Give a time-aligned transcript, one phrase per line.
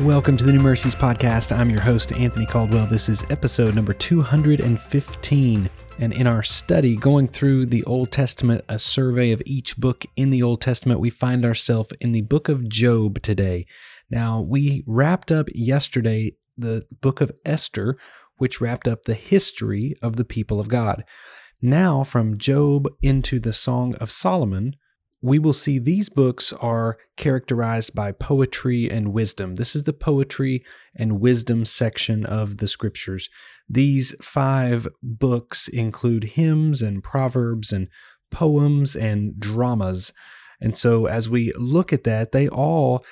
[0.00, 1.56] Welcome to the New Mercies Podcast.
[1.56, 2.86] I'm your host, Anthony Caldwell.
[2.86, 5.70] This is episode number 215.
[6.00, 10.30] And in our study, going through the Old Testament, a survey of each book in
[10.30, 13.66] the Old Testament, we find ourselves in the book of Job today.
[14.10, 17.96] Now, we wrapped up yesterday the book of Esther,
[18.38, 21.04] which wrapped up the history of the people of God.
[21.62, 24.74] Now, from Job into the Song of Solomon,
[25.24, 29.54] we will see these books are characterized by poetry and wisdom.
[29.54, 30.62] This is the poetry
[30.94, 33.30] and wisdom section of the scriptures.
[33.66, 37.88] These five books include hymns and proverbs and
[38.30, 40.12] poems and dramas.
[40.60, 43.02] And so, as we look at that, they all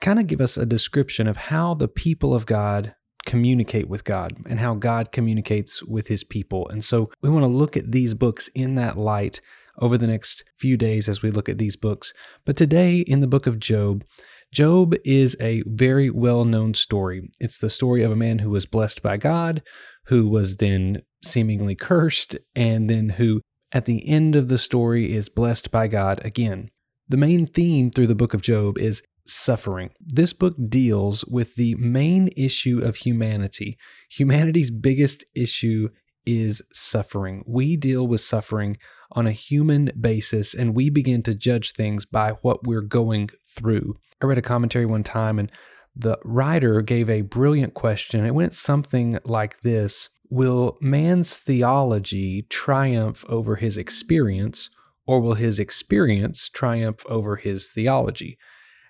[0.00, 2.94] kind of give us a description of how the people of God
[3.26, 6.68] communicate with God and how God communicates with his people.
[6.68, 9.40] And so, we want to look at these books in that light
[9.80, 12.12] over the next few days as we look at these books.
[12.44, 14.04] But today, in the book of Job,
[14.52, 17.30] Job is a very well known story.
[17.38, 19.62] It's the story of a man who was blessed by God,
[20.06, 23.40] who was then seemingly cursed, and then who,
[23.72, 26.70] at the end of the story, is blessed by God again.
[27.08, 29.90] The main theme through the book of Job is suffering.
[30.00, 33.76] This book deals with the main issue of humanity.
[34.10, 35.90] Humanity's biggest issue
[36.28, 37.42] is suffering.
[37.46, 38.76] We deal with suffering
[39.12, 43.96] on a human basis and we begin to judge things by what we're going through.
[44.22, 45.50] I read a commentary one time and
[45.96, 48.26] the writer gave a brilliant question.
[48.26, 54.68] It went something like this Will man's theology triumph over his experience,
[55.06, 58.36] or will his experience triumph over his theology?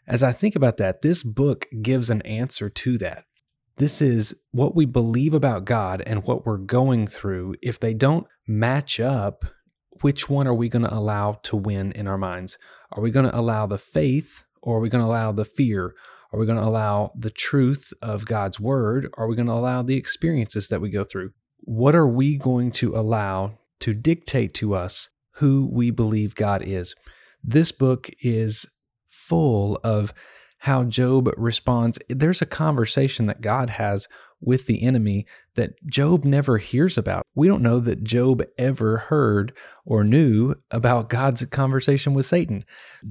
[0.08, 3.24] As I think about that, this book gives an answer to that.
[3.78, 7.54] This is what we believe about God and what we're going through.
[7.62, 9.44] If they don't match up,
[10.00, 12.58] which one are we going to allow to win in our minds?
[12.90, 15.94] Are we going to allow the faith or are we going to allow the fear?
[16.32, 19.08] Are we going to allow the truth of God's word?
[19.16, 21.30] Are we going to allow the experiences that we go through?
[21.60, 26.96] What are we going to allow to dictate to us who we believe God is?
[27.44, 28.66] This book is
[29.06, 30.12] full of
[30.58, 31.98] how Job responds.
[32.08, 34.08] There's a conversation that God has
[34.40, 37.24] with the enemy that Job never hears about.
[37.34, 39.52] We don't know that Job ever heard
[39.84, 42.64] or knew about God's conversation with Satan.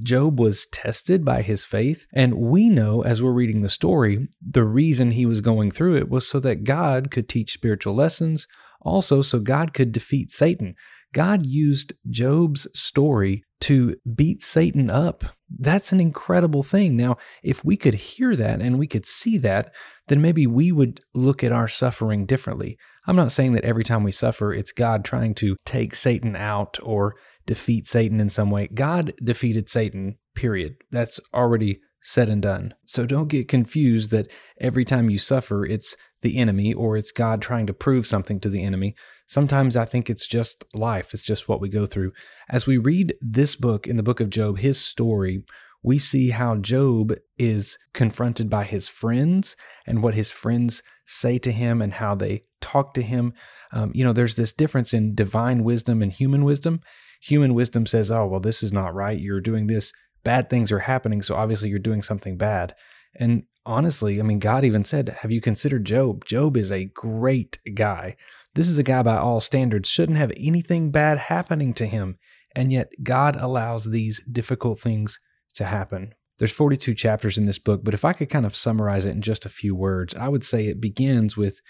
[0.03, 4.63] Job was tested by his faith, and we know as we're reading the story, the
[4.63, 8.47] reason he was going through it was so that God could teach spiritual lessons,
[8.81, 10.75] also so God could defeat Satan.
[11.17, 15.23] God used Job's story to beat Satan up.
[15.49, 16.95] That's an incredible thing.
[16.95, 19.73] Now, if we could hear that and we could see that,
[20.09, 22.77] then maybe we would look at our suffering differently.
[23.07, 26.77] I'm not saying that every time we suffer, it's God trying to take Satan out
[26.83, 27.15] or
[27.47, 28.67] defeat Satan in some way.
[28.71, 30.75] God defeated Satan, period.
[30.91, 32.75] That's already said and done.
[32.85, 37.41] So don't get confused that every time you suffer, it's the enemy or it's God
[37.41, 38.95] trying to prove something to the enemy.
[39.27, 42.13] Sometimes I think it's just life, it's just what we go through.
[42.49, 45.43] As we read this book in the book of Job, his story,
[45.83, 49.55] we see how Job is confronted by his friends
[49.85, 53.33] and what his friends say to him and how they talk to him.
[53.71, 56.81] Um, you know, there's this difference in divine wisdom and human wisdom.
[57.21, 59.19] Human wisdom says, oh, well, this is not right.
[59.19, 59.93] You're doing this.
[60.23, 61.21] Bad things are happening.
[61.21, 62.75] So obviously you're doing something bad.
[63.15, 66.25] And honestly, I mean, God even said, Have you considered Job?
[66.25, 68.15] Job is a great guy.
[68.57, 72.17] This is a guy by all standards, shouldn't have anything bad happening to him.
[72.55, 75.19] And yet, God allows these difficult things
[75.53, 76.15] to happen.
[76.39, 79.21] There's 42 chapters in this book, but if I could kind of summarize it in
[79.21, 81.61] just a few words, I would say it begins with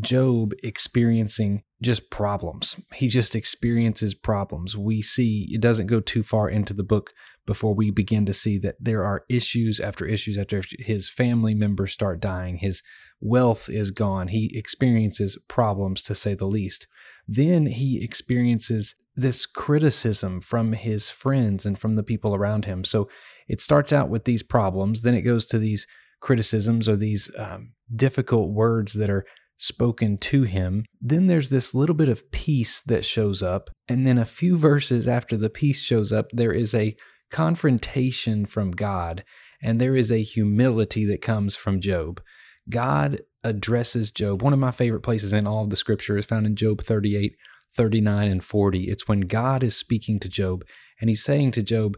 [0.00, 2.80] Job experiencing just problems.
[2.94, 4.76] He just experiences problems.
[4.76, 7.12] We see it doesn't go too far into the book
[7.46, 11.92] before we begin to see that there are issues after issues after his family members
[11.92, 12.56] start dying.
[12.58, 12.82] His
[13.20, 14.28] wealth is gone.
[14.28, 16.86] He experiences problems to say the least.
[17.28, 22.84] Then he experiences this criticism from his friends and from the people around him.
[22.84, 23.08] So
[23.48, 25.86] it starts out with these problems, then it goes to these
[26.20, 29.26] criticisms or these um, difficult words that are
[29.56, 30.84] spoken to him.
[31.00, 33.70] Then there's this little bit of peace that shows up.
[33.88, 36.96] And then a few verses after the peace shows up, there is a
[37.30, 39.24] confrontation from God
[39.62, 42.20] and there is a humility that comes from Job.
[42.68, 44.42] God addresses Job.
[44.42, 47.34] One of my favorite places in all of the scripture is found in Job 38,
[47.76, 48.84] 39, and 40.
[48.84, 50.64] It's when God is speaking to Job
[51.00, 51.96] and he's saying to Job,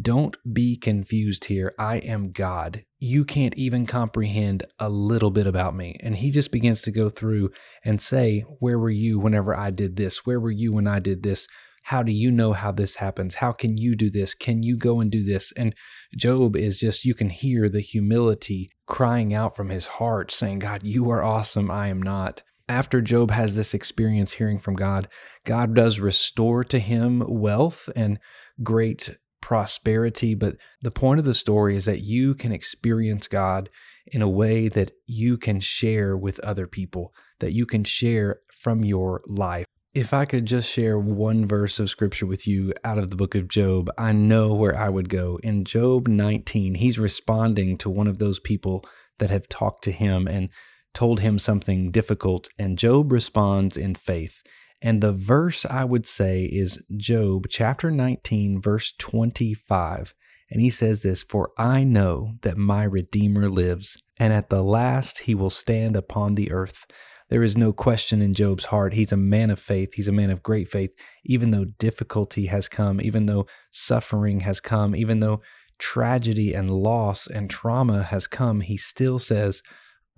[0.00, 1.74] don't be confused here.
[1.78, 2.84] I am God.
[2.98, 5.96] You can't even comprehend a little bit about me.
[6.02, 7.50] And he just begins to go through
[7.84, 10.26] and say, Where were you whenever I did this?
[10.26, 11.46] Where were you when I did this?
[11.84, 13.36] How do you know how this happens?
[13.36, 14.34] How can you do this?
[14.34, 15.52] Can you go and do this?
[15.52, 15.74] And
[16.14, 20.82] Job is just, you can hear the humility crying out from his heart, saying, God,
[20.82, 21.70] you are awesome.
[21.70, 22.42] I am not.
[22.68, 25.08] After Job has this experience hearing from God,
[25.44, 28.18] God does restore to him wealth and
[28.62, 30.34] great prosperity.
[30.34, 33.70] But the point of the story is that you can experience God
[34.06, 38.84] in a way that you can share with other people, that you can share from
[38.84, 39.64] your life.
[39.94, 43.34] If I could just share one verse of scripture with you out of the book
[43.34, 45.40] of Job, I know where I would go.
[45.42, 48.84] In Job 19, he's responding to one of those people
[49.18, 50.50] that have talked to him and
[50.98, 54.42] told him something difficult, and Job responds in faith.
[54.82, 60.12] And the verse I would say is Job chapter 19, verse 25.
[60.50, 65.20] And he says this For I know that my Redeemer lives, and at the last
[65.20, 66.84] he will stand upon the earth.
[67.28, 68.94] There is no question in Job's heart.
[68.94, 69.94] He's a man of faith.
[69.94, 70.90] He's a man of great faith.
[71.24, 75.42] Even though difficulty has come, even though suffering has come, even though
[75.78, 79.62] tragedy and loss and trauma has come, he still says,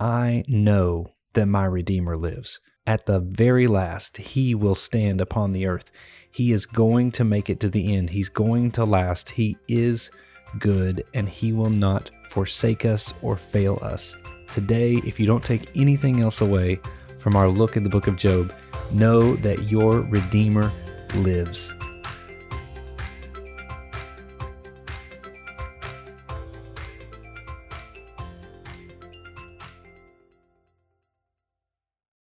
[0.00, 2.58] I know that my Redeemer lives.
[2.86, 5.90] At the very last, he will stand upon the earth.
[6.30, 8.08] He is going to make it to the end.
[8.08, 9.28] He's going to last.
[9.28, 10.10] He is
[10.58, 14.16] good, and he will not forsake us or fail us.
[14.50, 16.80] Today, if you don't take anything else away
[17.18, 18.54] from our look at the book of Job,
[18.92, 20.72] know that your Redeemer
[21.16, 21.74] lives.